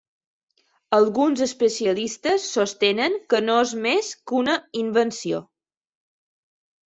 Alguns 0.99 1.41
especialistes 1.45 2.47
sostenen 2.55 3.19
que 3.33 3.41
no 3.43 3.57
és 3.65 3.73
més 3.83 4.09
que 4.31 4.37
una 4.41 4.55
invenció. 4.85 5.43